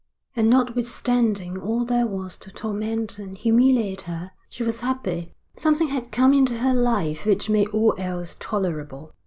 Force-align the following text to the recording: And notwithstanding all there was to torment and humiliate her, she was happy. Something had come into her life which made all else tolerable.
And 0.35 0.49
notwithstanding 0.49 1.59
all 1.61 1.85
there 1.85 2.07
was 2.07 2.35
to 2.39 2.49
torment 2.49 3.19
and 3.19 3.37
humiliate 3.37 4.01
her, 4.01 4.31
she 4.49 4.63
was 4.63 4.81
happy. 4.81 5.35
Something 5.55 5.89
had 5.89 6.11
come 6.11 6.33
into 6.33 6.57
her 6.57 6.73
life 6.73 7.23
which 7.23 7.51
made 7.51 7.67
all 7.67 7.93
else 7.99 8.35
tolerable. 8.39 9.13